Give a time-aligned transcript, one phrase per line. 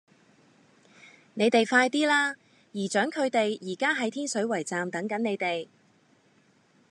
[1.35, 2.33] 你哋快啲啦!
[2.71, 5.67] 姨丈佢哋而家喺天水圍站等緊你哋